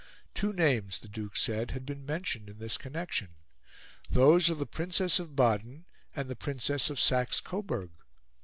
Two 0.33 0.51
names, 0.51 0.99
the 0.99 1.07
Duke 1.07 1.37
said, 1.37 1.69
had 1.69 1.85
been 1.85 2.03
mentioned 2.03 2.49
in 2.49 2.57
this 2.57 2.75
connection 2.75 3.35
those 4.09 4.49
of 4.49 4.57
the 4.57 4.65
Princess 4.65 5.19
of 5.19 5.35
Baden 5.35 5.85
and 6.15 6.27
the 6.27 6.35
Princess 6.35 6.89
of 6.89 6.99
Saxe 6.99 7.39
Coburg. 7.39 7.91